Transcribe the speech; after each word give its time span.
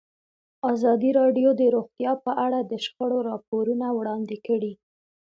ازادي 0.71 1.09
راډیو 1.19 1.49
د 1.59 1.61
روغتیا 1.75 2.11
په 2.25 2.31
اړه 2.45 2.59
د 2.63 2.73
شخړو 2.85 3.19
راپورونه 3.29 3.85
وړاندې 3.97 4.37
کړي. 4.47 4.73